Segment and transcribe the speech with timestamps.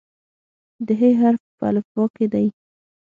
[0.87, 2.47] د "ح" حرف په الفبا کې دی.